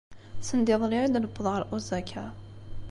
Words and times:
Send 0.47 0.67
iḍelli 0.73 0.99
i 1.03 1.07
d-newweḍ 1.13 1.45
ɣer 1.53 1.61
Osaka. 1.75 2.25